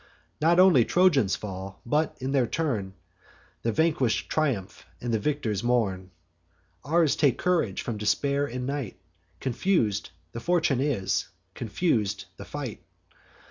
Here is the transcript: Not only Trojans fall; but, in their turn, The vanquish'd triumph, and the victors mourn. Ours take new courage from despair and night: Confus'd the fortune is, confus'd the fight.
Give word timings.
Not 0.41 0.59
only 0.59 0.83
Trojans 0.83 1.35
fall; 1.35 1.79
but, 1.85 2.17
in 2.19 2.31
their 2.31 2.47
turn, 2.47 2.95
The 3.61 3.71
vanquish'd 3.71 4.31
triumph, 4.31 4.83
and 4.99 5.13
the 5.13 5.19
victors 5.19 5.63
mourn. 5.63 6.09
Ours 6.83 7.15
take 7.15 7.35
new 7.37 7.43
courage 7.43 7.83
from 7.83 7.99
despair 7.99 8.47
and 8.47 8.65
night: 8.65 8.97
Confus'd 9.39 10.09
the 10.31 10.39
fortune 10.39 10.79
is, 10.79 11.27
confus'd 11.53 12.25
the 12.37 12.45
fight. 12.45 12.81